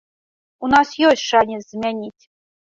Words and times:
У 0.67 0.69
нас 0.75 0.95
ёсць 1.09 1.27
шанец 1.33 1.61
змяніць. 1.69 2.23